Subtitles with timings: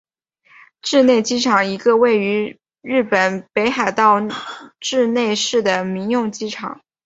[0.81, 4.19] 稚内机场一个位于日本北海道
[4.79, 6.81] 稚内市的民用机场。